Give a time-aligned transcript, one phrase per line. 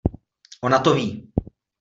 [0.69, 1.07] Ona to ví!